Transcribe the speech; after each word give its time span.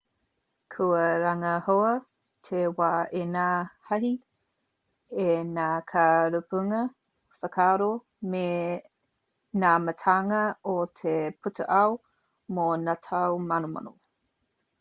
kua 0.75 1.01
rangahaua 1.23 1.89
te 2.45 2.61
wā 2.79 2.87
e 3.19 3.25
ngā 3.33 3.43
hāhi 3.89 4.09
e 5.25 5.35
ngā 5.49 5.67
kai 5.91 6.15
rapunga 6.37 6.81
whakaaro 7.43 7.89
me 8.35 8.43
ngā 9.65 9.73
mātanga 9.87 10.43
o 10.77 10.79
te 11.01 11.17
pūtaiao 11.43 11.95
mō 12.59 12.69
ngā 12.87 12.97
tau 13.11 13.41
manomano 13.53 13.95